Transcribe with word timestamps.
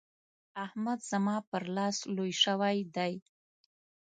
احمد 0.65 0.99
زما 1.11 1.35
پر 1.49 1.63
لاس 1.75 1.97
لوی 2.15 2.31
شوی 2.43 2.77
دی. 2.95 3.13